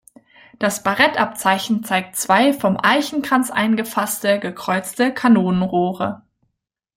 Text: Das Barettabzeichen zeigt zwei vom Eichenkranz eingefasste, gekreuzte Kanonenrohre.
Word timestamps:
Das 0.57 0.81
Barettabzeichen 0.81 1.83
zeigt 1.83 2.15
zwei 2.15 2.53
vom 2.53 2.75
Eichenkranz 2.81 3.51
eingefasste, 3.51 4.39
gekreuzte 4.39 5.13
Kanonenrohre. 5.13 6.23